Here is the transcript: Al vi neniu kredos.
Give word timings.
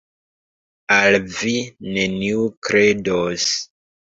Al 0.95 1.17
vi 1.35 1.53
neniu 1.99 2.49
kredos. 2.69 3.49